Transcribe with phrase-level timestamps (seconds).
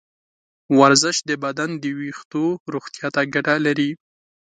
[0.79, 3.91] ورزش د بدن د ویښتو روغتیا ته ګټه لري.